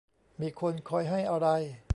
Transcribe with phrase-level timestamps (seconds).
[0.41, 1.47] มีคนคอยให้อะไร